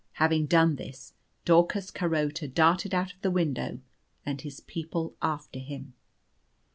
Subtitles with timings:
[0.13, 1.13] Having done this,
[1.45, 3.81] Daucus Carota darted out of the window,
[4.25, 5.93] and his people after him.